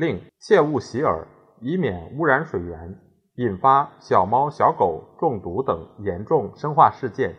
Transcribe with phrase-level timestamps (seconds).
[0.00, 1.26] 另切勿洗耳，
[1.60, 2.98] 以免污染水源，
[3.34, 7.34] 引发小猫小狗中毒等严重生化事件。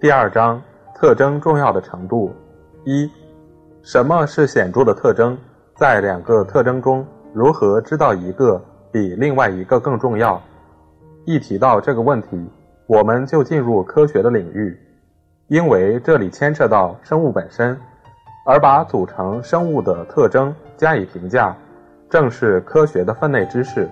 [0.00, 0.60] 第二章
[0.92, 2.32] 特征重要的程度：
[2.84, 3.08] 一、
[3.80, 5.38] 什么是显著的特征？
[5.76, 8.60] 在两个特征中，如何知道一个？
[8.90, 10.42] 比另外一个更重要。
[11.26, 12.50] 一提到这个问题，
[12.88, 14.76] 我们就进入科学的领域，
[15.46, 17.78] 因为这里牵涉到生物本身，
[18.46, 21.54] 而把组成生物的特征加以评价，
[22.08, 23.90] 正是科学的分内之事。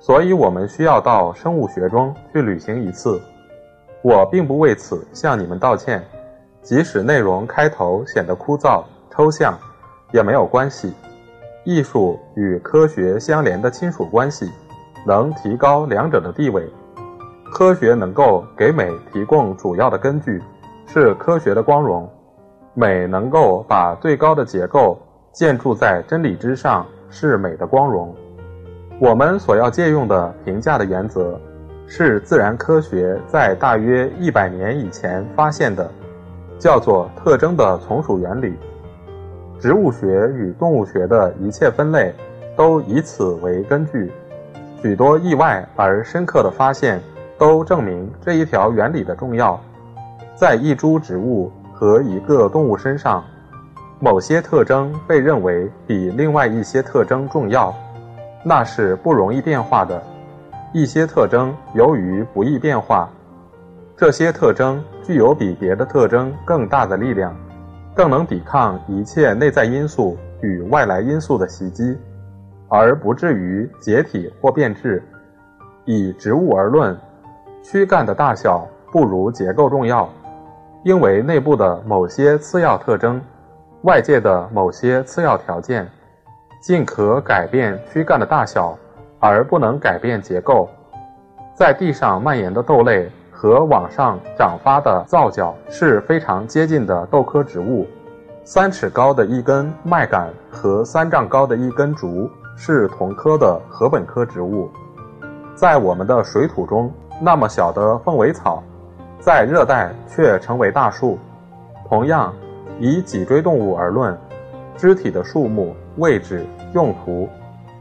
[0.00, 3.20] 所以，我们需要到生物学中去旅行一次。
[4.00, 6.02] 我并不为此向你们道歉，
[6.62, 9.56] 即使内容开头显得枯燥抽象，
[10.10, 10.92] 也没有关系。
[11.64, 14.50] 艺术与科学相连的亲属关系，
[15.06, 16.66] 能提高两者的地位。
[17.52, 20.42] 科学能够给美提供主要的根据，
[20.86, 22.08] 是科学的光荣；
[22.74, 24.98] 美能够把最高的结构
[25.32, 28.14] 建筑在真理之上，是美的光荣。
[28.98, 31.38] 我们所要借用的评价的原则，
[31.86, 35.90] 是自然科学在大约一百年以前发现的，
[36.58, 38.54] 叫做特征的从属原理。
[39.58, 42.14] 植物学与动物学的一切分类
[42.56, 44.10] 都以此为根据，
[44.80, 47.00] 许多意外而深刻的发现
[47.38, 49.60] 都证明这一条原理的重要。
[50.34, 53.24] 在一株植物和一个动物身上，
[53.98, 57.74] 某些特征被认为比另外一些特征重要，
[58.44, 60.00] 那是不容易变化的。
[60.72, 63.10] 一些特征由于不易变化，
[63.96, 67.34] 这些特征具有比别的特征更大的力量。
[67.96, 71.98] 更能抵抗一切内在因素与外来因素的袭击，
[72.68, 75.02] 而不至于解体或变质。
[75.84, 76.96] 以植物而论，
[77.60, 80.08] 躯干的大小不如结构重要，
[80.84, 83.20] 因为内部的某些次要特征、
[83.82, 85.88] 外界的某些次要条件，
[86.60, 88.76] 尽可改变躯干的大小，
[89.20, 90.68] 而不能改变结构。
[91.54, 93.10] 在地上蔓延的豆类。
[93.34, 97.84] 和往上长发的皂角是非常接近的豆科植物，
[98.44, 104.70] 三尺高的一根麦秆和三丈高的一根竹是同科的禾本科植物。
[105.56, 106.88] 在我们的水土中，
[107.20, 108.62] 那么小的凤尾草，
[109.24, 111.16] 在热带却成为大树。
[111.88, 112.34] 同样，
[112.80, 114.18] 以脊椎动物而论，
[114.76, 116.44] 肢体的数目、位置、
[116.74, 117.28] 用途，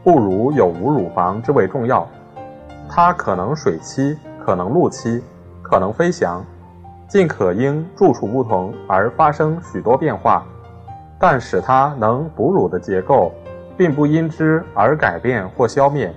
[0.03, 2.07] 不如有无乳房之为重要。
[2.88, 4.16] 它可能水栖，
[4.46, 5.19] 可能陆栖。
[5.63, 6.46] 可能飞翔，
[7.07, 10.46] 尽可因住处不同而发生许多变化，
[11.18, 13.31] 但使它能哺乳的结构，
[13.78, 16.13] 并不因之而改变或消灭。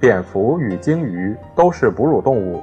[0.00, 2.62] 蝙蝠与鲸鱼都是哺乳动物，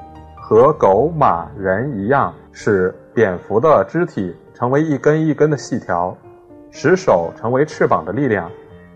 [0.49, 6.17] 和狗、马、人一样，使蝙蝠的肢体成为一根一根的细条，
[6.71, 8.49] 使手成为翅膀的力量，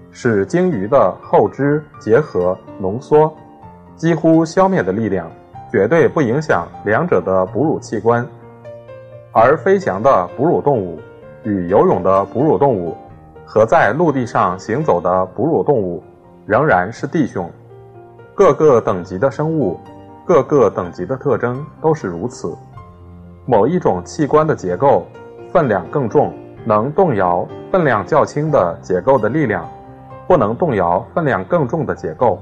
[0.09, 3.31] 使鲸鱼的后肢结合浓缩，
[3.95, 5.29] 几乎消灭的力量。
[5.71, 8.27] 绝对不影响两者的哺乳器官，
[9.31, 10.99] 而飞翔的哺乳动物
[11.43, 12.97] 与游泳的哺乳动物
[13.45, 16.01] 和在陆地上行走的哺乳动物
[16.47, 17.47] 仍然是弟兄。
[18.33, 19.79] 各个等级的生物，
[20.25, 22.55] 各个等级的特征都是如此。
[23.45, 25.05] 某一种器官的结构
[25.51, 26.33] 分量更重，
[26.65, 29.69] 能动摇分量较轻的结构的力量，
[30.27, 32.39] 不能动摇分量更重的结构。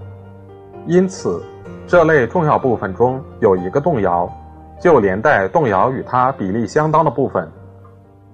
[0.86, 1.44] 因此。
[1.88, 4.31] 这类重要部分中有一个动摇，
[4.80, 7.46] 就连带动摇与它比例相当的部分。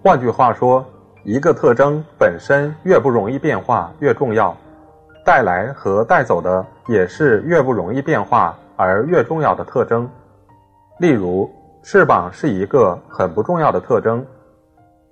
[0.04, 0.86] 换句话说，
[1.24, 4.56] 一个特征本身越不容易变化越重要，
[5.26, 10.10] 带来和带走的也是越不容易变化而越重要的特征。
[11.00, 11.50] 例如，
[11.84, 14.26] 翅膀是一个很不重要的特征，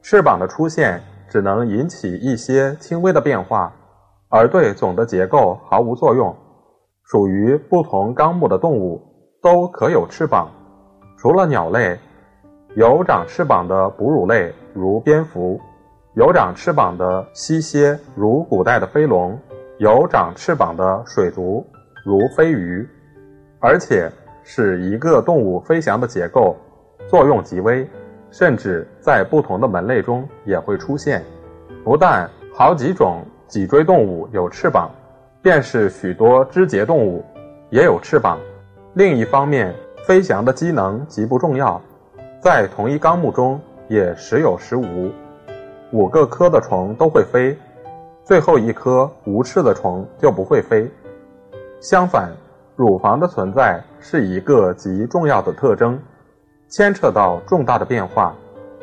[0.01, 3.73] 翅膀的出现只能引起一些轻微的变化，
[4.29, 6.33] 而对总的结构毫无作用。
[7.03, 8.99] 属于不同纲目的动物
[9.41, 10.49] 都可有翅膀，
[11.17, 11.99] 除了鸟类，
[12.75, 15.61] 有长翅膀的哺乳类如蝙蝠，
[16.15, 19.39] 有长翅膀的溪蝎如古代的飞龙，
[19.77, 21.63] 有长翅膀的水族
[22.03, 22.89] 如飞鱼，
[23.65, 24.11] 而且
[24.43, 26.55] 使一个动物飞翔的结构
[27.07, 27.89] 作用极微，
[28.29, 31.23] 甚至在不同的门类中也会出现，
[31.83, 34.91] 不但好几种脊椎动物有翅膀，
[35.41, 37.25] 便是许多肢节动物
[37.71, 38.37] 也有翅膀。
[38.93, 39.73] 另一方面，
[40.05, 41.81] 飞翔的机能极不重要，
[42.39, 45.11] 在同一纲目中也时有时无。
[45.91, 47.57] 五个科的虫都会飞，
[48.23, 50.87] 最后一颗无翅的虫就不会飞。
[51.81, 52.29] 相反，
[52.75, 55.97] 乳房的存在是一个极重要的特征，
[56.67, 58.35] 牵扯到重大的变化，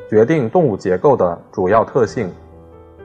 [0.09, 2.33] 决定动物结构的主要特性。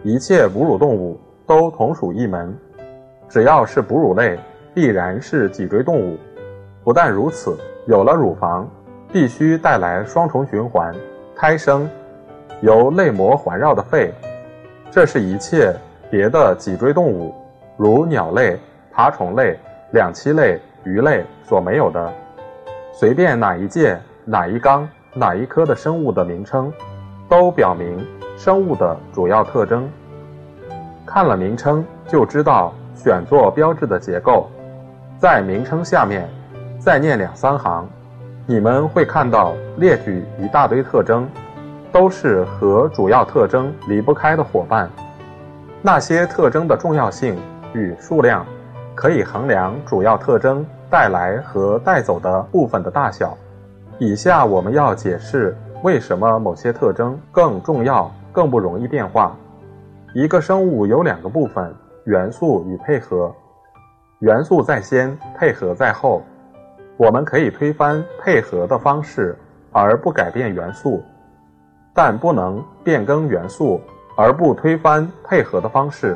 [0.04, 2.58] 一切哺乳动物都同属一门，
[3.28, 4.40] 只要是哺乳类，
[4.74, 6.18] 必然是脊椎动物。
[6.86, 8.66] 不但如此，有了乳房，
[9.12, 10.96] 必须带来双重循环，
[11.36, 11.90] 胎生，
[12.62, 14.14] 由内膜环绕的肺。
[14.90, 15.76] 这是一切
[16.10, 17.36] 别的脊椎动物，
[17.76, 18.58] 如鸟类、
[18.90, 19.60] 爬虫类、
[19.92, 20.58] 两栖类、
[20.88, 22.14] 鱼类所没有的。
[22.94, 26.72] 随便哪一界、哪一纲、哪一科的生物的名称，
[27.30, 28.06] 都表明。
[28.38, 29.90] 生物的主要特征，
[31.08, 34.48] 看了名称就知道选做标志的结构。
[35.18, 36.30] 在名称下面
[36.78, 37.90] 再念两三行，
[38.46, 41.28] 你们会看到列举一大堆特征，
[41.92, 44.88] 都是和主要特征离不开的伙伴。
[45.82, 47.36] 那些特征的重要性
[47.74, 48.46] 与数量，
[48.94, 53.38] 可以衡量主要特征带来和带走的部分的大小。
[54.00, 58.12] 以下我们要解释为什么某些特征更重要。
[58.38, 59.36] 更不容易变化。
[60.14, 61.74] 一个生物有两个部分：
[62.04, 63.34] 元素与配合。
[64.20, 66.22] 元素在先，配合在后。
[66.98, 69.36] 我们可以推翻配合的方式
[69.72, 71.02] 而不改变元素，
[71.96, 73.82] 但不能变更元素
[74.16, 76.16] 而不推翻配合的方式。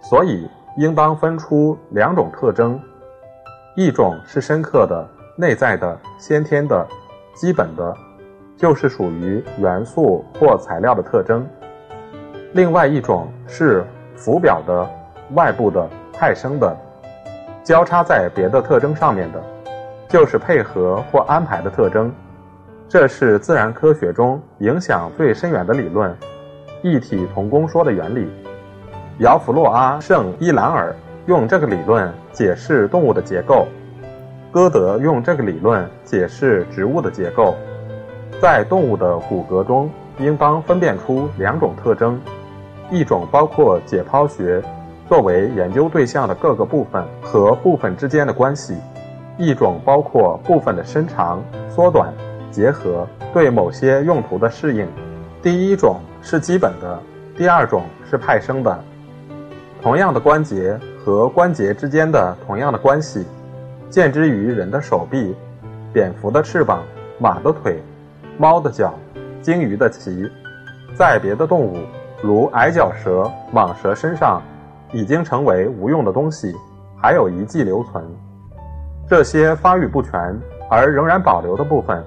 [0.00, 2.80] 所以，应当分出两种特征：
[3.74, 5.06] 一种是深刻的、
[5.36, 6.86] 内在的、先天的、
[7.34, 7.94] 基本的。
[8.56, 11.48] 就是属于元素或材料的特征，
[12.52, 13.82] 另外一种是
[14.14, 14.86] 浮表的、
[15.32, 16.76] 外部的、派生的，
[17.64, 19.42] 交叉在别的特征上面的，
[20.10, 22.12] 就是配合或安排的特征。
[22.86, 26.14] 这是自然科学中影响最深远的理论——
[26.84, 28.30] 一体同工说的原理。
[29.20, 30.94] 姚弗洛阿·圣伊兰尔
[31.26, 33.66] 用这个理论解释动物的结构，
[34.50, 37.54] 歌德用这个理论解释植物的结构。
[38.40, 42.18] 在动物的骨骼中，应当分辨出两种特征：
[42.90, 44.62] 一种包括解剖学
[45.08, 48.74] 作为研究对象的各个部分和部分之间的关系；
[49.36, 52.12] 一种包括部分的伸长、缩短、
[52.50, 54.88] 结合对某些用途的适应。
[55.42, 56.98] 第一种是基本的，
[57.36, 58.78] 第二种是派生的。
[59.82, 63.26] 同样的关节和关节之间的同样的关系，
[63.88, 65.34] 见之于人的手臂、
[65.92, 66.82] 蝙蝠的翅膀、
[67.18, 67.82] 马的腿。
[68.38, 68.94] 猫的脚，
[69.42, 70.30] 鲸鱼的鳍，
[70.94, 71.76] 在别的动物，
[72.22, 74.42] 如矮脚蛇、蟒蛇身上，
[74.92, 76.54] 已经成为无用的东西，
[76.96, 78.02] 还有遗迹留存。
[79.06, 80.12] 这些发育不全
[80.70, 82.02] 而仍然保留的部分，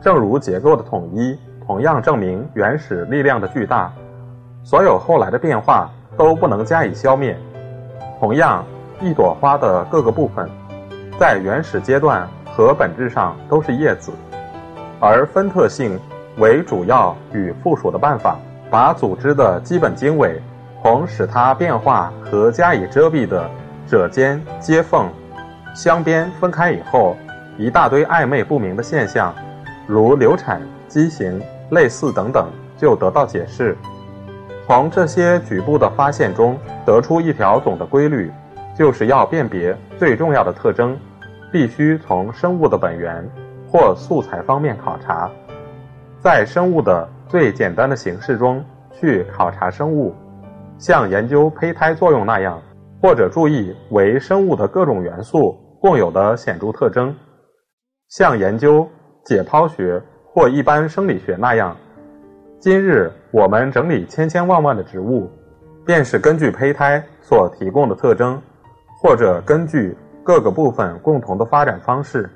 [0.00, 3.92] 正如结构的统一，同样证明原始力量的巨大。
[4.64, 7.36] 所有后来的变化都不能加以消灭。
[8.18, 8.64] 同样，
[9.00, 10.48] 一朵花的各个部分，
[11.18, 14.12] 在原始阶段和本质上都是叶子。
[14.98, 15.98] 而分特性
[16.38, 18.38] 为主要与附属的办法，
[18.70, 20.40] 把组织的基本经纬
[20.82, 23.48] 同使它变化和加以遮蔽的
[23.86, 25.08] 褶间、接缝、
[25.74, 27.16] 镶边分开以后，
[27.58, 29.34] 一大堆暧昧不明的现象，
[29.86, 32.48] 如流产、畸形、类似等等，
[32.78, 33.76] 就得到解释。
[34.66, 38.30] 从这些局部的发现中得出一条总的规律，
[38.76, 40.98] 就是要辨别最重要的特征，
[41.52, 43.24] 必须从生物的本源。
[43.68, 45.28] 或素材方面考察，
[46.20, 50.14] 在生物的最简单的形式中去考察生物，
[50.78, 52.62] 像研究胚胎作用那样，
[53.02, 57.14] 或者注意为生物的各种元素共有的显著特征，
[58.08, 58.88] 像研究
[59.24, 61.76] 解剖学或一般生理学那样。
[62.60, 65.30] 今日我们整理千千万万的植物，
[65.84, 68.40] 便是根据胚胎所提供的特征，
[68.98, 72.30] 或者根据各个部分共同的发展方式。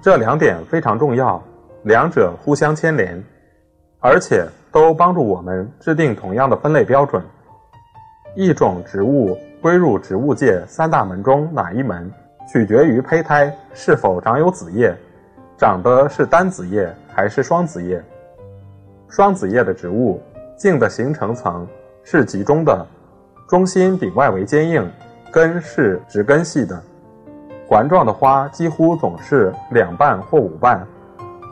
[0.00, 1.42] 这两点非常重要，
[1.82, 3.22] 两者互相牵连，
[4.00, 7.22] 而且都帮助我们制定同样的分类标准。
[8.34, 12.10] 一种植物归入植物界三大门中哪一门，
[12.50, 14.96] 取决于胚胎是否长有子叶，
[15.58, 18.02] 长的是单子叶还是双子叶。
[19.16, 20.20] 双子叶的植物
[20.58, 21.66] 茎的形成层
[22.04, 22.86] 是集中的，
[23.48, 24.86] 中心比外围坚硬，
[25.32, 26.78] 根是直根系的。
[27.66, 30.86] 环状的花几乎总是两瓣或五瓣，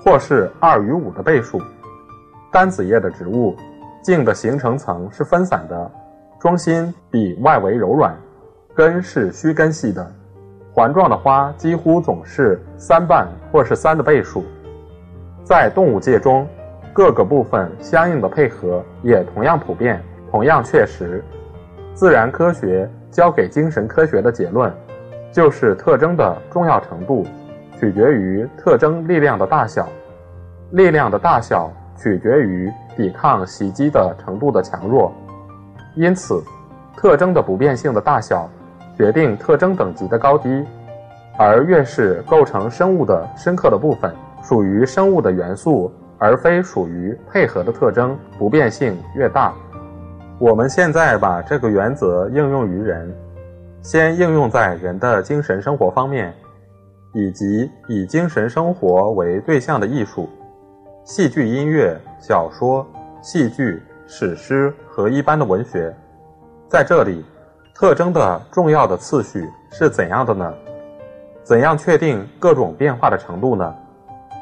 [0.04, 1.58] 或是二与五的倍数。
[2.52, 3.56] 单子叶的植物，
[4.02, 5.90] 茎的形成层是分散的，
[6.38, 8.14] 中心比外围柔软，
[8.74, 10.06] 根是须根系的。
[10.70, 14.44] 环状的花几乎总是三瓣或是三的倍数。
[15.42, 16.46] 在动物界中，
[16.94, 21.20] 各个部分相应的配合也同样普遍，同样确实。
[21.92, 24.72] 自然科学交给精神科学的结论，
[25.32, 27.26] 就是特征的重要程度
[27.80, 29.88] 取决于特征力量的大小，
[30.70, 35.12] 力量的大小取决于抵抗袭击的程度的强弱。
[35.96, 36.40] 因此，
[36.96, 38.48] 特征的不变性的大小
[38.96, 40.64] 决定特征等级的高低，
[41.36, 49.54] 而越是构成生物的深刻的部分属于生物的元素，而非属于配合的特征，不变性越大。
[50.38, 53.14] 我们现在把这个原则应用于人，
[53.82, 56.34] 先应用在人的精神生活方面，
[57.12, 60.28] 以及以精神生活为对象的艺术、
[61.04, 62.86] 戏剧、音乐、小说、
[63.22, 65.94] 戏剧、史诗和一般的文学。
[66.68, 67.24] 在这里，
[67.74, 70.52] 特征的重要的次序是怎样的呢？
[71.44, 73.74] 怎样确定各种变化的程度呢？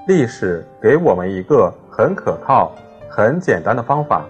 [0.06, 2.72] 历史给我们一个很可靠、
[3.08, 4.24] 很简单的方法。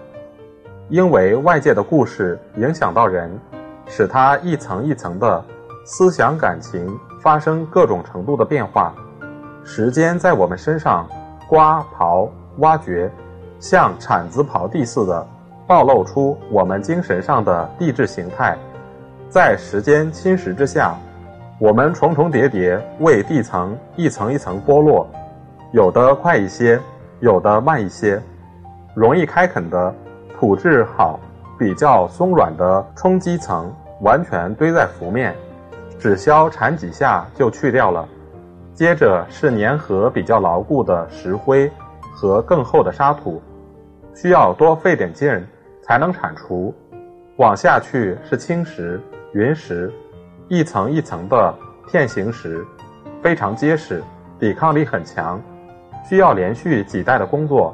[0.89, 3.31] 因为外界的故事影响到人，
[3.87, 5.43] 使他一层一层的
[5.83, 6.87] 思想感情
[7.21, 8.93] 发生各种程度的变化。
[9.63, 11.09] 时间在我们身上
[11.49, 13.09] 刮刨挖掘，
[13.59, 15.25] 像铲子刨地似的，
[15.65, 18.55] 暴露出我们精神上的地质形态。
[19.27, 20.95] 在时间侵蚀之下，
[21.57, 25.07] 我们重重叠叠为地层一层一层剥落，
[25.73, 26.79] 有的快一些，
[27.19, 28.21] 有的慢一些，
[28.95, 29.93] 容易开垦的。
[30.37, 31.19] 土质好、
[31.57, 35.33] 比较松软的冲积层完全堆在浮面，
[35.97, 38.05] 只需铲几下就去掉了。
[38.73, 41.71] 接着是粘合比较牢固的石灰
[42.13, 43.41] 和更厚的沙土，
[44.13, 45.43] 需要多费点劲
[45.81, 46.75] 才能铲除。
[47.37, 49.01] 往下去是青石、
[49.33, 49.91] 云石，
[50.49, 51.55] 一层一层的
[51.87, 52.65] 片形石，
[53.21, 54.03] 非常结实，
[54.37, 55.41] 抵抗力很强，
[56.03, 57.73] 需要连续几代的工作，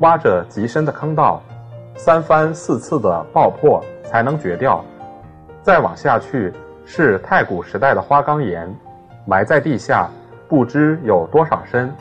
[0.00, 1.40] 挖着极深的坑道。
[1.96, 4.84] 三番四次的爆破才能掘掉，
[5.62, 6.52] 再往下去
[6.84, 8.72] 是太古时代的花岗岩，
[9.26, 10.08] 埋在地下
[10.48, 11.92] 不知有多少深，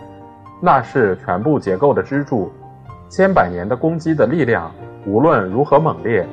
[0.62, 2.52] 那是全部结构的支柱。
[3.10, 4.72] 千百年的攻击的力量，
[5.08, 6.28] 无论如何猛烈，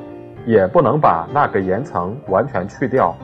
[0.44, 3.14] 也不能把那个岩层完全去掉。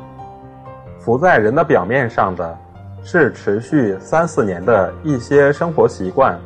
[0.99, 2.57] 浮在人的表面上的，
[3.03, 6.39] 是持续三四年的一些生活习惯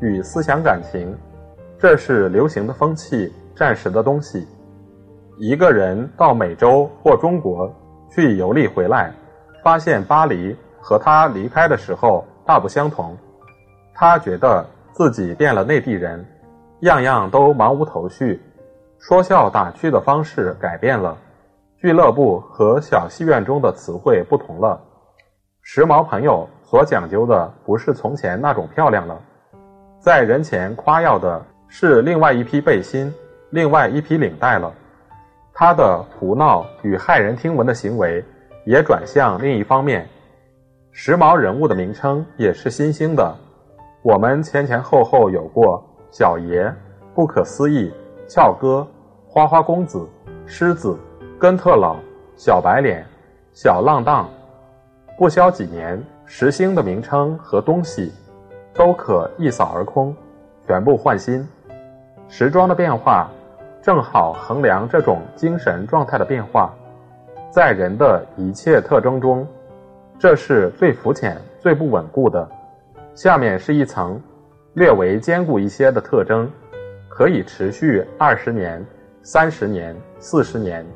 [0.00, 1.16] 与思想感情。
[1.78, 4.46] 这是流行的风气，暂时的东西。
[5.38, 7.72] 一个人到美洲或中国
[8.10, 9.12] 去游历回来，
[9.62, 13.16] 发现巴黎和他离开的时候大不相同。
[13.94, 16.24] 他觉得自己变了内地人，
[16.80, 18.40] 样样都茫无头绪，
[18.98, 21.16] 说笑打趣的方式改变了，
[21.76, 24.80] 俱乐部和小戏院中的词汇不同了。
[25.70, 29.20] 时髦朋友所讲究的不是从前那种漂亮了，
[30.00, 31.44] 在人前夸耀的。
[31.68, 33.12] 是另外一批背心，
[33.50, 34.72] 另外一批领带了。
[35.52, 38.24] 他的胡闹与骇人听闻的行为
[38.64, 40.08] 也转向另一方面。
[40.90, 43.36] 时髦人物的名称也是新兴的。
[44.00, 46.74] 我们前前后后有过小爷、
[47.14, 47.92] 不可思议、
[48.26, 48.86] 俏哥、
[49.26, 50.08] 花花公子、
[50.46, 50.98] 狮子、
[51.38, 51.96] 根特老、
[52.38, 53.04] 小白脸、
[53.52, 54.26] 小浪荡。
[55.18, 58.12] 不消几年，时兴的名称和东西
[58.72, 60.14] 都可一扫而空，
[60.64, 61.44] 全部换新。
[62.28, 63.28] 时装的变化，
[63.82, 66.72] 正好衡量这种精神状态的变化。
[67.50, 69.44] 在人的一切特征中，
[70.20, 72.48] 这是最肤浅、最不稳固的。
[73.16, 74.22] 下面是一层
[74.74, 76.48] 略为坚固一些的特征，
[77.08, 78.86] 可以持续二十年、
[79.24, 80.86] 三十年、四十年，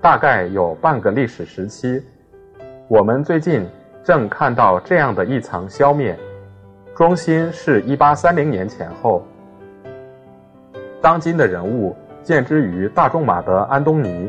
[0.00, 2.02] 大概有半个历史时期。
[2.90, 3.64] 我们最近
[4.02, 6.18] 正看到这样的一层消灭，
[6.92, 9.24] 中心是一八三零年前后。
[11.00, 11.94] 当今的人物，
[12.24, 14.28] 见之于大仲马的安东尼，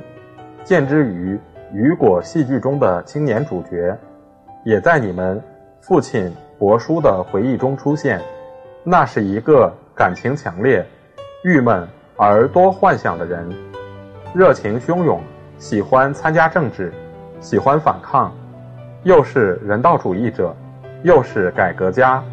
[0.64, 1.40] 见之于
[1.74, 3.98] 雨果戏剧中的青年主角，
[4.64, 5.42] 也在你们
[5.80, 8.22] 父亲帛书的回忆中出现。
[8.84, 10.86] 那是一个感情强烈、
[11.44, 13.50] 郁闷而多幻想的人，
[14.36, 15.20] 热情汹涌，
[15.58, 16.94] 喜欢参加政治，
[17.40, 18.32] 喜欢反抗，
[19.04, 20.56] 又是人道主义者，
[21.02, 22.24] 又是改革家，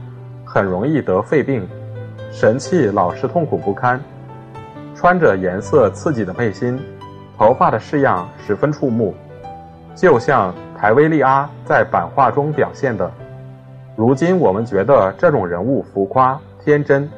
[0.44, 1.66] 很容易得肺病，
[2.30, 3.98] 神气老是痛苦不堪。
[4.94, 6.78] 穿着颜色刺激的背心，
[7.38, 9.14] 头发的式样十分触目，
[9.94, 13.10] 就像台威利阿在版画中表现的。
[13.96, 17.08] 如今我们觉得这种人物浮夸天真，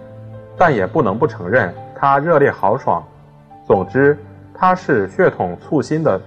[0.56, 3.02] 但也不能不承认他热烈豪爽。
[3.66, 4.16] 总之，
[4.54, 6.20] 他是血统簇新的。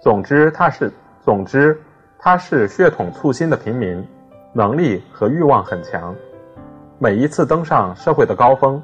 [0.00, 0.92] 总之，他是
[1.26, 1.76] 总之，
[2.20, 4.06] 他是血统簇新的平民，
[4.52, 6.14] 能力和欲望很强。
[7.00, 8.80] 每一次登上社会的高峰，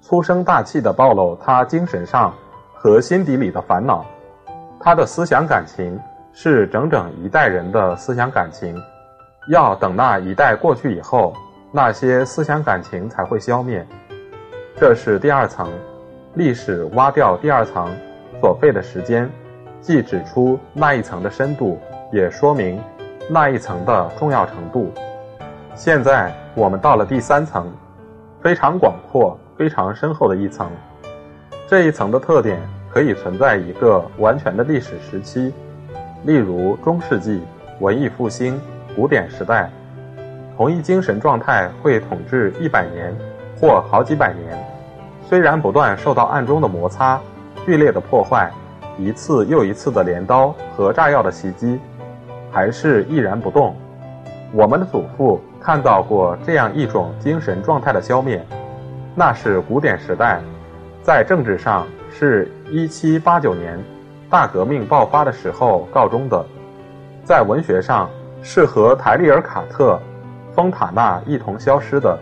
[0.00, 2.32] 粗声大气地暴露他精神上
[2.72, 4.06] 和心底里的烦恼。
[4.80, 6.00] 他的思想感情
[6.32, 8.74] 是整整一代人的思想感情，
[9.50, 11.34] 要等那一代过去以后，
[11.72, 13.86] 那些思想感情才会消灭。
[14.78, 15.68] 这是第二层，
[16.36, 17.86] 历史挖掉第二层
[18.40, 19.30] 所费的时间，
[19.82, 21.78] 既指出那一层的深度，
[22.12, 22.80] 也说明
[23.28, 24.92] 那一层的重要程度。
[25.74, 27.68] 现在我们到了第三层，
[28.40, 30.70] 非常广阔、非常深厚的一层。
[31.66, 32.60] 这一层的特点
[32.92, 35.52] 可以存在一个完全的历史时期，
[36.24, 37.42] 例如中世纪、
[37.80, 38.60] 文艺复兴、
[38.94, 39.68] 古典时代。
[40.56, 43.12] 同一精神状态会统治一百年
[43.58, 44.56] 或好几百年，
[45.28, 47.18] 虽然不断受到暗中的摩擦、
[47.64, 48.52] 剧烈的破坏、
[48.98, 51.78] 一次又一次的镰刀和炸药的袭击，
[52.50, 53.74] 还是毅然不动。
[54.52, 55.40] 我们的祖父。
[55.64, 58.44] 看到过这样一种精神状态的消灭，
[59.14, 60.40] 那是古典时代，
[61.04, 63.78] 在政治上是一七八九年
[64.28, 66.44] 大革命爆发的时候告终的，
[67.22, 68.10] 在文学上
[68.42, 69.96] 是和台利尔·卡特、
[70.52, 72.18] 丰塔纳一同消失的，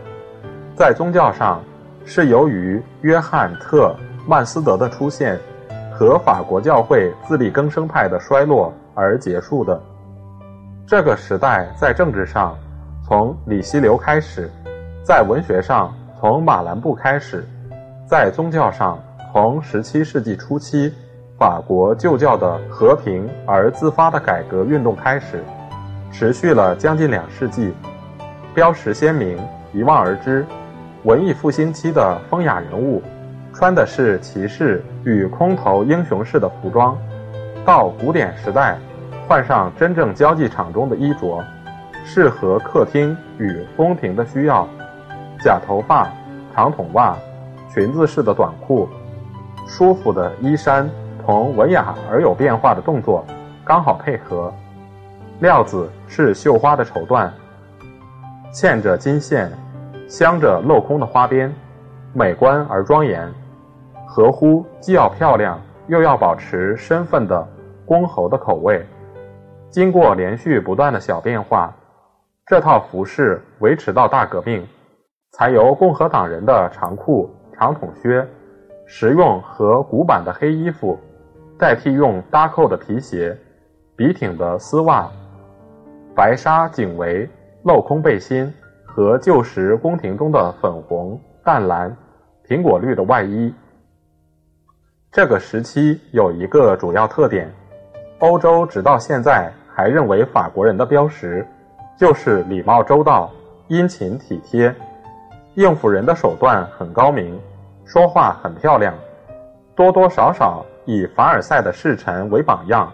[0.75, 1.63] 在宗教上
[2.05, 3.95] 是由于约翰·特
[4.27, 5.35] 曼斯德的出现
[6.01, 9.79] 和法国教会自力更生派的衰落而结束的。
[10.87, 12.57] 这个时代在政治上。
[13.05, 14.49] 从里希流开始，
[15.03, 17.45] 在文学上从马兰布开始，
[18.07, 18.97] 在宗教上
[19.31, 20.91] 从十七世纪初期
[21.37, 25.43] 法国旧教的和平而自发的改革运动开始，
[26.11, 27.73] 持续了将近两世纪，
[28.55, 29.37] 标识鲜明，
[29.73, 30.45] 一望而知。
[31.03, 33.01] 文艺复兴期的风雅人物，
[33.61, 36.95] 穿的是骑士与空投英雄式的服装；
[37.63, 38.75] 到古典时代，
[39.27, 41.39] 换上真正交际场中的衣着。
[42.03, 44.67] 适合客厅与宫廷的需要，
[45.43, 46.09] 假头发、
[46.55, 47.15] 长筒袜、
[47.71, 48.89] 裙子式的短裤、
[49.67, 50.89] 舒服的衣衫，
[51.23, 53.23] 同文雅而有变化的动作
[53.63, 54.51] 刚好配合。
[55.39, 57.29] 料子是绣花的绸缎，
[58.51, 59.51] 嵌着金线，
[60.07, 61.53] 镶着镂空的花边，
[62.11, 63.31] 美观而庄严，
[64.13, 67.47] 合乎既要漂亮又要保持身份的
[67.85, 68.85] 公侯的口味。
[69.69, 71.73] 经过连续不断的小变化。
[72.45, 74.67] 这套服饰维持到大革命，
[75.31, 78.27] 才由共和党人的长裤、长筒靴、
[78.85, 80.99] 实用和古板的黑衣服，
[81.57, 83.33] 代替用搭扣的皮鞋、
[83.95, 85.09] 笔挺的丝袜、
[86.13, 87.29] 白纱颈围、
[87.63, 88.53] 镂空背心
[88.85, 91.95] 和旧时宫廷中的粉红、淡蓝、
[92.45, 93.53] 苹果绿的外衣。
[95.13, 97.53] 这个时期有一个主要特点：
[98.19, 101.45] 欧洲直到现在还认为法国人的标识。
[101.97, 103.29] 就是礼貌周到、
[103.67, 104.73] 殷勤体贴，
[105.55, 107.37] 应付人的手段很高明，
[107.83, 108.93] 说话很漂亮，
[109.75, 112.91] 多多少少以凡尔赛的侍臣为榜样，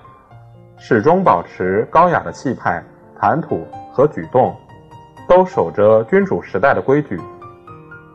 [0.76, 2.84] 始终保持高雅的气派、
[3.18, 4.54] 谈吐和举动，
[5.30, 7.22] 都守着君主时代的规矩。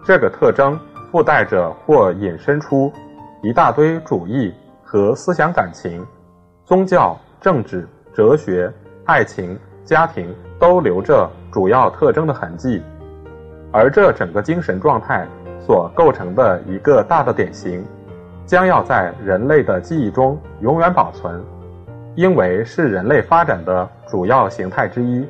[0.04, 0.78] 这个特征
[1.10, 2.92] 附带着或引申出
[3.42, 6.04] 一大堆主义和思想感情、
[6.64, 8.72] 宗教、政治、哲学、
[9.04, 9.58] 爱情。
[9.84, 12.80] 家庭都留着主要特征的痕迹，
[13.72, 15.26] 而这整个精神状态
[15.58, 17.84] 所构成的一个大的典型，
[18.46, 21.42] 将要在人类的记忆中永远保存，
[22.14, 25.26] 因为是人类发展的主要形态之一。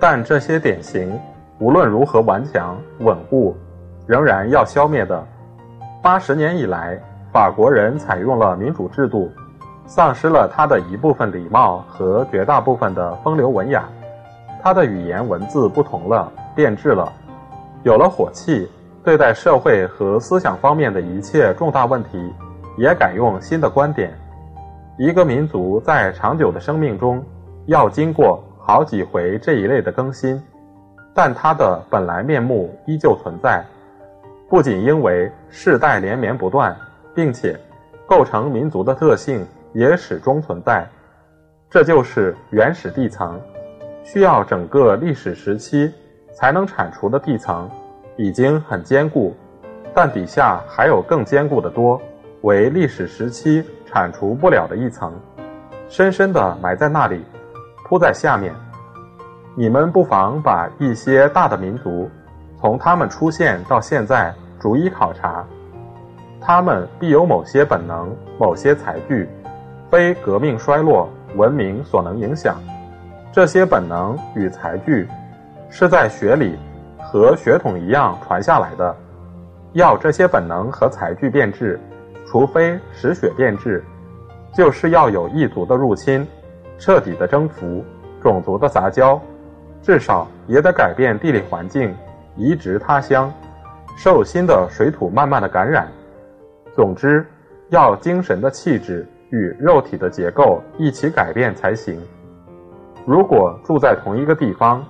[0.00, 1.12] 但这些典型
[1.58, 3.54] 无论如何顽强稳固，
[4.06, 5.22] 仍然要消灭的。
[6.02, 6.98] 八十年以来，
[7.32, 9.30] 法国人采用了民主制度。
[9.86, 13.88] 丧失了他的一部分礼貌和绝大部分的风流文雅，
[14.62, 17.12] 他的语言文字不同了，变质了，
[17.82, 18.70] 有了火气，
[19.02, 22.32] 对待社会和思想方面的一切重大问题，
[22.78, 24.16] 也改用新的观点。
[24.96, 27.20] 一个民族在长久的生命中，
[27.66, 30.40] 要经过好几回这一类的更新，
[31.12, 33.64] 但它的本来面目依旧存在，
[34.48, 36.76] 不仅因为世代连绵不断，
[37.14, 37.58] 并且
[38.06, 39.46] 构成民族的特性。
[39.72, 40.84] 也始终存在，
[41.70, 43.40] 这就是原始地层，
[44.02, 45.88] 需要整个历史时期
[46.32, 47.70] 才能铲除的地层，
[48.16, 49.32] 已经很坚固，
[49.94, 52.02] 但底下还有更坚固的多，
[52.40, 55.14] 为历史时期铲除不了的一层，
[55.88, 57.24] 深深地埋在那里，
[57.84, 58.52] 铺在下面。
[59.54, 62.10] 你们不妨把一些大的民族，
[62.60, 65.46] 从他们出现到现在逐一考察，
[66.40, 69.28] 他们必有某些本能、某些才具，
[69.90, 72.56] 非革命衰落、文明所能影响。
[73.30, 75.06] 这些本能与才具，
[75.68, 76.58] 是在血里
[76.98, 78.96] 和血统一样传下来的。
[79.74, 81.78] 要这些本能和才具变质，
[82.26, 83.84] 除非使血变质，
[84.52, 86.26] 就是要有异族的入侵，
[86.78, 87.84] 彻底的征服，
[88.20, 89.20] 种族的杂交，
[89.82, 91.94] 至少也得改变地理环境，
[92.34, 93.32] 移植他乡，
[93.96, 95.86] 受新的水土慢慢的感染。
[96.80, 97.26] 总之，
[97.68, 102.00] 要精神的气质与肉体的结构一起改变才行。
[103.04, 104.82] 如果住在同一个地方，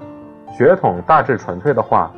[0.57, 2.09] 血统大致纯粹的话，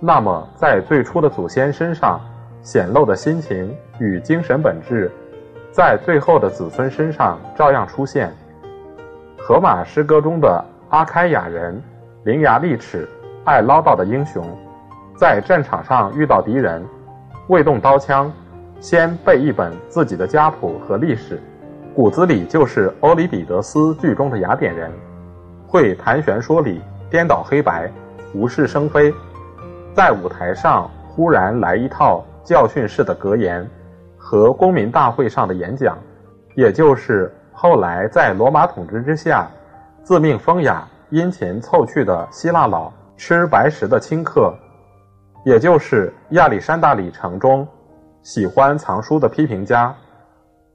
[0.00, 2.20] 那么在最初的祖先身上
[2.60, 5.08] 显露的心情与精神本质，
[5.70, 8.32] 在最后的子孙身上照样出现。
[9.38, 11.80] 荷马诗歌中的阿开亚人，
[12.24, 13.08] 伶牙俐齿、
[13.44, 14.44] 爱唠叨的英雄，
[15.16, 16.84] 在战场上遇到敌人，
[17.46, 18.28] 未动刀枪，
[18.80, 21.40] 先背一本自己的家谱和历史，
[21.94, 24.90] 骨子里就是欧里庇得斯剧中的雅典人。
[25.66, 27.90] 会谈玄说理，颠倒黑白，
[28.34, 29.12] 无事生非，
[29.92, 33.68] 在舞台上忽然来一套教训式的格言
[34.16, 35.98] 和公民大会上的演讲，
[36.54, 39.50] 也就是后来在罗马统治之下
[40.02, 44.54] 自命风雅、殷勤凑趣的希腊佬吃白食的清客，
[45.44, 47.66] 也就是亚历山大里城中
[48.24, 49.94] 喜欢藏书的批评家，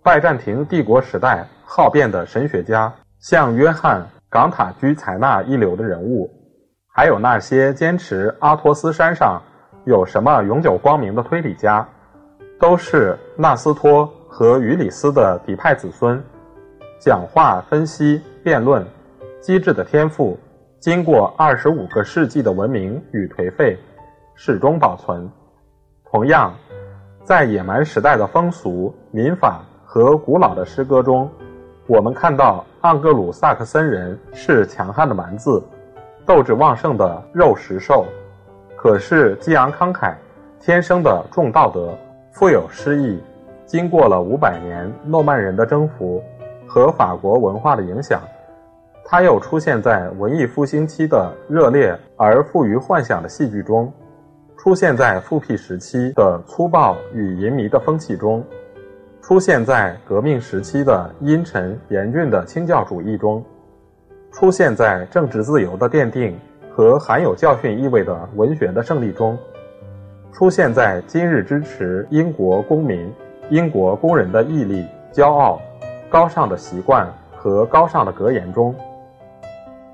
[0.02, 4.08] 拜占庭帝国时代好辩的神学家，像约翰。
[4.32, 6.30] 冈塔居采纳一流的人物，
[6.94, 9.42] 还有那些坚持阿托斯山上
[9.86, 11.84] 有什么永久光明的推理家，
[12.60, 16.24] 都是纳斯托和于里斯的嫡派子孙。
[17.00, 18.86] 讲话、分析、辩论，
[19.42, 20.38] 机智的天赋，
[20.80, 23.76] 经过二十五个世纪的文明与颓废，
[24.36, 25.28] 始终保存。
[26.12, 26.54] 同样，
[27.30, 31.30] 在野蛮时代的风俗、民法和古老的诗歌中。
[31.86, 35.62] 我们看到盎格鲁撒克森人是强悍的蛮子，
[36.26, 38.04] 斗志旺盛的肉食兽，
[38.76, 40.16] 可是激昂慷慨，
[40.60, 41.96] 天生的重道德，
[42.32, 43.22] 富有诗意。
[43.64, 46.24] 经过了五百年诺曼人的征服
[46.68, 48.20] 和法国文化的影响，
[49.06, 53.94] 他又出现在文艺复兴期的热烈而富于幻想的戏剧中，
[54.62, 58.44] 出现在复辟时期的粗暴与淫靡的风气中。
[59.22, 63.42] 出现在革命时期的阴沉严峻的清教主义中，
[64.34, 66.38] 出现在政治自由的奠定
[66.76, 69.38] 和含有教训意味的文学的胜利中，
[70.34, 73.10] 出现在今日支持英国公民、
[73.50, 75.62] 英国工人的毅力、骄傲、
[76.10, 78.76] 高尚的习惯和高尚的格言中。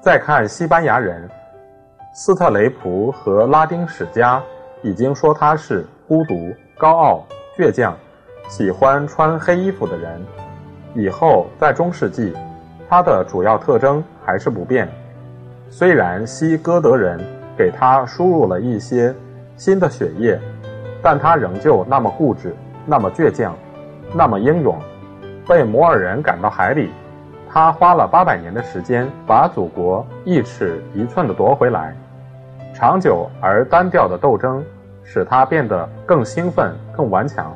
[0.01, 1.30] 再看西班牙人，
[2.15, 4.41] 斯特雷普和拉丁史家
[4.86, 7.26] 已经说他是孤独、高傲、
[7.58, 7.98] 倔强。
[8.48, 10.21] 喜欢穿黑衣服的人，
[10.93, 12.32] 以后在中世纪，
[12.88, 14.88] 他的主要特征还是不变。
[15.71, 17.19] 虽然西哥德人
[17.58, 19.12] 给他输入了一些
[19.58, 20.39] 新的血液，
[21.02, 23.56] 但他仍旧那么固执，那么倔强，
[24.13, 24.78] 那么英勇。
[25.48, 26.91] 被摩尔人赶到海里，
[27.50, 31.95] 他花了八百年的时间把祖国一尺一寸地夺回来。
[32.76, 34.63] 长久而单调的斗争
[35.06, 37.56] 使他变得更兴奋、更顽强。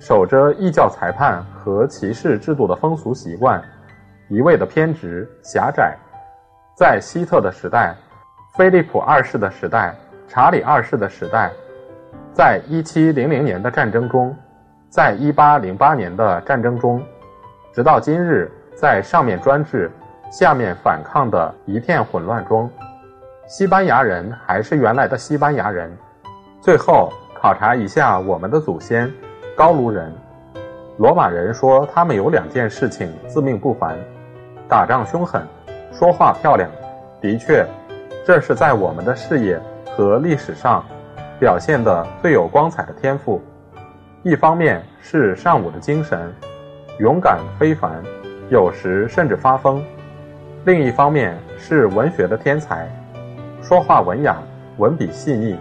[0.00, 3.62] 守着异教裁判和骑士制度的风俗习惯，
[4.28, 5.96] 一味的偏执狭窄，
[6.76, 7.94] 在希特的时代、
[8.54, 9.94] 菲利普二世的时代、
[10.28, 11.50] 查理二世的时代，
[12.34, 14.36] 在一七零零年的战争中，
[14.90, 17.02] 在一八零八年的战争中，
[17.72, 19.90] 直到今日，在上面专制、
[20.30, 22.68] 下面反抗的一片混乱中，
[23.46, 25.90] 西班牙人还是原来的西班牙人。
[26.64, 29.12] 最后，考察一下我们的祖先。
[29.54, 30.10] 高卢人、
[30.96, 33.98] 罗马人说，他们有两件事情自命不凡：
[34.66, 35.46] 打仗凶狠，
[35.92, 36.66] 说话漂亮。
[37.20, 37.66] 的确，
[38.24, 39.60] 这是在我们的事业
[39.94, 40.82] 和历史上
[41.38, 43.42] 表现的最有光彩的天赋。
[44.22, 46.32] 一方面是尚武的精神，
[46.98, 48.02] 勇敢非凡，
[48.48, 49.82] 有时甚至发疯；
[50.64, 52.88] 另一方面是文学的天才，
[53.60, 54.38] 说话文雅，
[54.78, 55.58] 文笔细腻。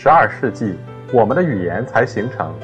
[0.00, 0.78] 十二世纪，
[1.12, 2.54] 我们的语言才形成。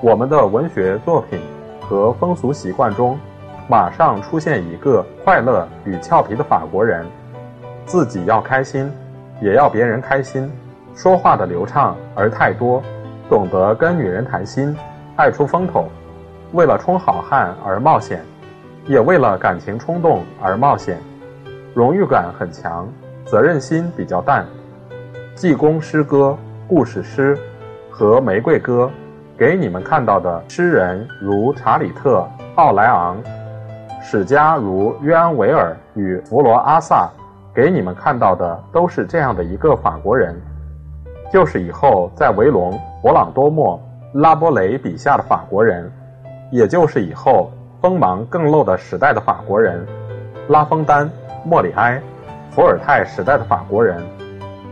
[0.00, 1.40] 我们的文学作品
[1.80, 3.18] 和风俗习惯中，
[3.68, 7.04] 马上出现一个快乐与俏皮的法国人，
[7.84, 8.88] 自己要开心，
[9.42, 10.48] 也要别人开心，
[10.94, 12.80] 说话的流畅而太多，
[13.28, 14.72] 懂得跟女人谈心，
[15.16, 15.88] 爱出风头，
[16.52, 18.22] 为了充好汉而冒险，
[18.86, 20.96] 也为了感情冲动而冒险，
[21.74, 22.88] 荣誉感很强，
[23.24, 24.46] 责任心比较淡，
[25.34, 26.38] 济公诗歌、
[26.68, 27.34] 故事诗
[27.90, 28.90] 和玫瑰歌。
[29.38, 32.18] 给你们看到的诗人如查理特·
[32.56, 33.16] 奥莱昂，
[34.02, 37.08] 史家如约安·维尔与弗罗阿萨，
[37.54, 40.38] 给你们看到的都是这样的一个法国人，
[41.32, 43.80] 就是以后在维隆、勃朗多莫、
[44.12, 45.90] 拉波雷笔下的法国人，
[46.50, 47.50] 也就是以后
[47.80, 49.86] 锋芒更露的时代的法国人，
[50.48, 51.08] 拉封丹、
[51.44, 51.98] 莫里埃、
[52.50, 54.02] 伏尔泰时代的法国人。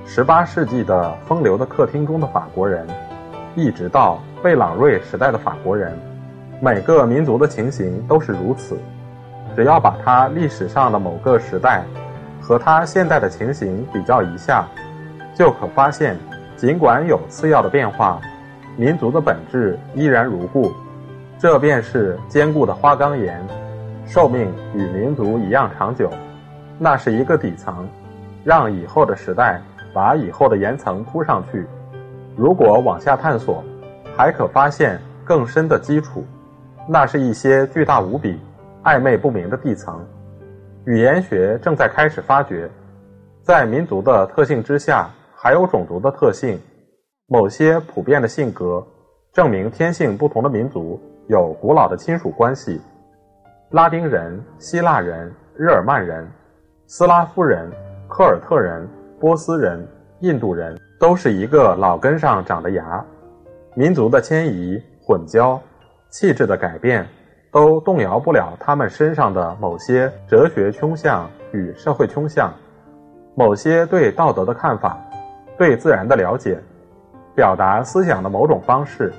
[0.08, 2.86] 十八世纪的风流的客厅中的法国人，
[3.56, 5.92] 一直到贝朗瑞时代的法国人，
[6.60, 8.78] 每个民族的情形都是如此。
[9.56, 11.82] 只要把它历史上的某个时代
[12.40, 14.64] 和它现代的情形比较一下，
[15.34, 16.16] 就可发现，
[16.56, 18.20] 尽管有次要的变化，
[18.76, 20.72] 民族的本质依然如故。
[21.38, 23.44] 这便是坚固的花岗岩，
[24.06, 26.08] 寿命与民族一样长久。
[26.78, 27.86] 那是一个底层，
[28.44, 29.60] 让以后的时代。
[29.96, 31.66] 把以后的岩层铺上去，
[32.36, 33.64] 如果往下探索，
[34.14, 36.22] 还可发现更深的基础。
[36.86, 38.38] 那是一些巨大无比、
[38.84, 40.06] 暧昧不明的地层。
[40.84, 42.70] 语言学正在开始发掘，
[43.42, 46.60] 在民族的特性之下，还有种族的特性。
[47.26, 48.86] 某些普遍的性格
[49.32, 52.78] 证明天性不同的民族有古老的亲属关系。
[53.70, 56.28] 拉丁人、希腊人、日耳曼人、
[56.86, 57.72] 斯拉夫人、
[58.10, 58.86] 科尔特人。
[59.18, 59.86] 波斯人、
[60.20, 63.02] 印度人都是一个老根上长的芽，
[63.74, 65.58] 民族的迁移、混交、
[66.10, 67.06] 气质的改变，
[67.50, 72.52] 都动摇不了他们身上的某些哲学倾向与社会倾向，
[73.34, 74.98] 某些对道德的看法，
[75.56, 76.58] 对自然的了解，
[77.34, 79.10] 表达思想的某种方式。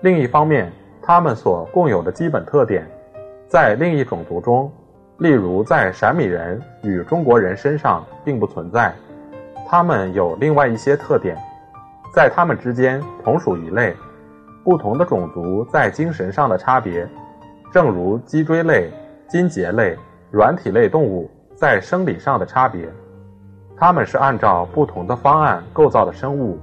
[0.00, 2.84] 另一方面，他们所共有的基本特点，
[3.46, 4.68] 在另一种族中，
[5.18, 8.92] 例如在闪米人与中国人身上并不存在。
[9.72, 11.34] 它们有另外一些特点，
[12.12, 13.96] 在它们之间同属一类。
[14.62, 17.08] 不同的种族在精神上的差别，
[17.72, 18.90] 正如脊椎类、
[19.26, 19.96] 筋节类、
[20.30, 22.86] 软体类动物在生理上的差别。
[23.74, 26.58] 他们是按照不同的方案构造的生物，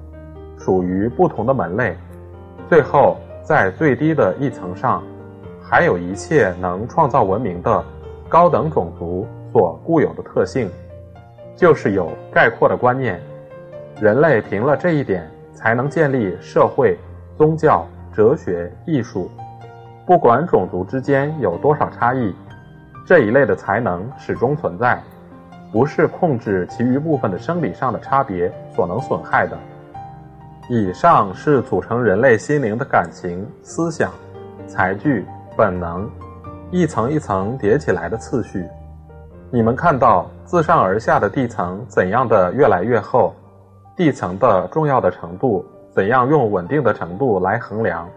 [0.60, 1.98] 属于不同的门类。
[2.70, 5.02] 最后，在最低的一层上，
[5.60, 7.84] 还有一切能创造文明的
[8.30, 10.70] 高等种族所固有的特性。
[11.60, 13.20] 就是有概括的观念，
[14.00, 16.98] 人类凭了这一点才能建立社会、
[17.38, 19.30] 宗教、哲学、艺术。
[20.08, 22.34] 不管种族之间有多少差异，
[23.06, 25.04] 这一类的才能始终存在，
[25.70, 29.58] 不是控制其余部分的生理上的差别所能损害的。
[30.70, 34.14] 以上是组成人类心灵的感情、思想、
[34.66, 35.26] 才具、
[35.58, 36.10] 本能，
[36.72, 38.66] 一层一层叠起来的次序。
[39.52, 43.34] 你们看到自上而下的地层怎样的越来越厚？
[43.96, 48.08] 地层的重要的程度怎样用稳定的程度来衡量？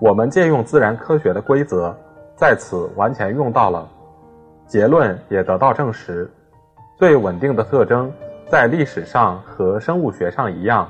[0.00, 1.94] 我们借用自然科学的规则，
[2.34, 3.88] 在此完全用到了，
[4.66, 6.28] 结论也得到证实。
[6.96, 8.12] 最稳定的特征，
[8.50, 10.88] 在历史上和生物学上一样，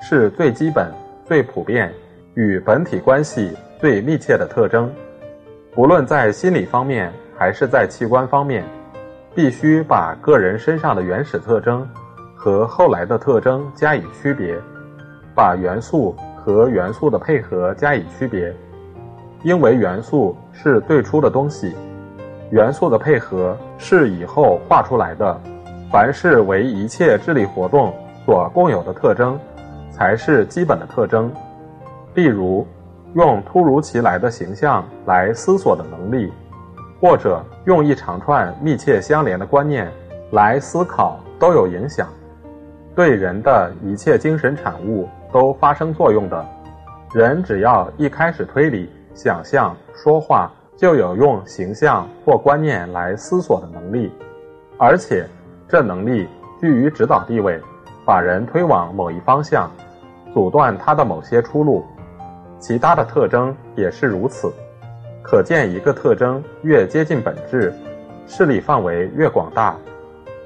[0.00, 0.92] 是最基本、
[1.24, 1.94] 最普遍、
[2.34, 4.92] 与本体关系最密切的特征。
[5.72, 8.64] 不论在心理方面还是在器官方面。
[9.34, 11.86] 必须把个人身上的原始特征
[12.36, 14.56] 和后来的特征加以区别，
[15.34, 18.54] 把元素和元素的配合加以区别，
[19.42, 21.74] 因为元素是最初的东西，
[22.50, 25.40] 元素的配合是以后画出来的。
[25.90, 27.94] 凡是为一切智力活动
[28.24, 29.38] 所共有的特征，
[29.90, 31.32] 才是基本的特征。
[32.14, 32.66] 例如，
[33.14, 36.32] 用突如其来的形象来思索的能力。
[37.04, 39.92] 或者用一长串密切相连的观念
[40.30, 42.08] 来思考，都有影响，
[42.94, 46.42] 对人的一切精神产物都发生作用的。
[47.12, 54.10] 人只要一开始推理、想象、说话，就有用形象或观念来思索的能力，
[54.78, 55.28] 而且
[55.68, 56.26] 这能力
[56.58, 57.60] 居于指导地位，
[58.06, 59.70] 把人推往某一方向，
[60.32, 61.84] 阻断他的某些出路。
[62.58, 64.50] 其他的特征也是如此。
[65.24, 67.72] 可见，一个特征越接近本质，
[68.26, 69.74] 势力范围越广大，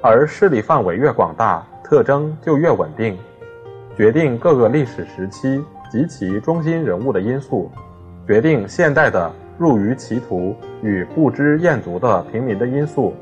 [0.00, 3.18] 而势力范围越广大，特征就越稳定。
[3.96, 5.60] 决定各个历史时期
[5.90, 7.68] 及其中心人物的因素，
[8.24, 13.12] 决定现代的入于歧途与不知餍足的平民的因素，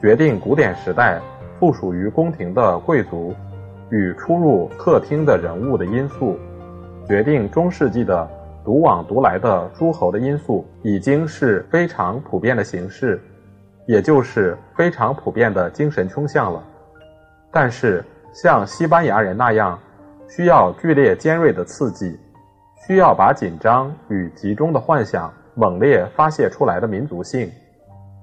[0.00, 1.20] 决定古典时代
[1.60, 3.34] 附属于宫廷的贵族
[3.90, 6.38] 与出入客厅的人物的因素，
[7.06, 8.26] 决定中世纪的。
[8.68, 13.18] 独往独来的诸侯的因素已经是非常普遍的形式，
[13.86, 16.62] 也就是非常普遍的精神倾向了。
[17.50, 18.04] 但是，
[18.34, 19.78] 像西班牙人那样
[20.28, 22.14] 需要剧烈尖锐的刺激，
[22.86, 27.50] 需要把紧张与集中的幻想猛烈发泄出来的民族性，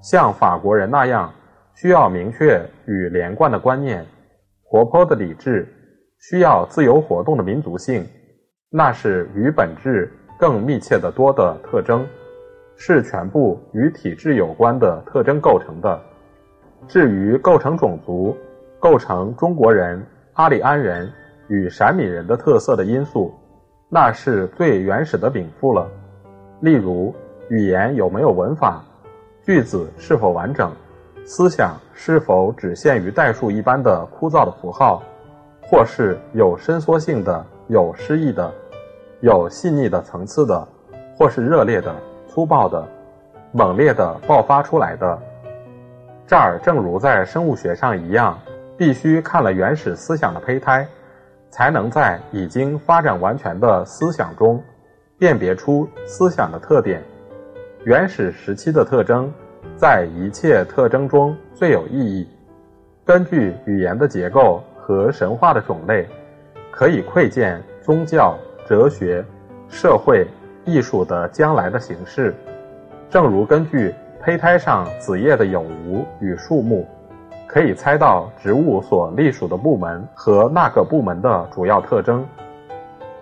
[0.03, 1.34] 像法国人那样
[1.73, 4.05] 需要明确与连贯的观念、
[4.63, 5.67] 活泼的理智，
[6.19, 8.05] 需要自由活动的民族性，
[8.69, 12.05] 那是与本质更密切的多的特征，
[12.75, 15.99] 是全部与体制有关的特征构成的。
[16.87, 18.35] 至于构成种族、
[18.79, 21.11] 构成中国人、阿里安人
[21.47, 23.33] 与闪米人的特色的因素。
[23.87, 25.87] 那是最原始的禀赋了。
[26.59, 27.13] 例如，
[27.49, 28.83] 语言有没有文法，
[29.43, 30.71] 句子是否完整，
[31.23, 35.03] 思想是否只限于代数一般的枯燥的符号，
[35.61, 38.51] 或是有伸缩性的、有诗意的、
[39.25, 40.67] 有细腻的层次的，
[41.17, 41.91] 或是热烈的、
[42.27, 42.88] 粗暴的、
[43.51, 45.19] 猛烈的爆发出来的。
[46.27, 48.39] 这儿正如在生物学上一样，
[48.77, 50.88] 必须看了原始思想的胚胎。
[51.49, 54.61] 才能在已经发展完全的思想中，
[55.17, 57.01] 辨别出思想的特点。
[57.83, 59.31] 原始时期的特征，
[59.75, 62.27] 在一切特征中最有意义。
[63.05, 66.05] 根据语言的结构和神话的种类，
[66.71, 69.23] 可以窥见宗教、哲学、
[69.69, 70.28] 社会、
[70.65, 72.36] 艺术的将来的形式。
[73.10, 76.88] 正如根据胚胎上子叶的有无与数目。
[77.47, 82.25] 可以猜到植物所隶属的部门和那个部门的主要特征。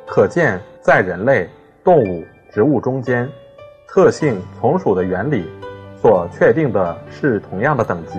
[0.07, 1.47] 可见，在人类、
[1.83, 3.29] 动物、植物中间，
[3.87, 5.45] 特性从属的原理
[6.01, 8.17] 所确定的是同样的等级。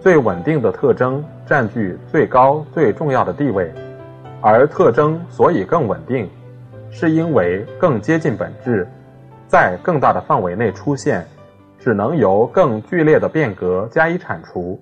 [0.00, 3.70] 最稳定的特征占据最高、最重要的地位，
[4.46, 6.28] 而特征所以更稳定，
[6.90, 8.86] 是因为更接近本质，
[9.48, 11.26] 在更大的范围内出现，
[11.78, 14.78] 只能由更剧烈的变革加以铲除。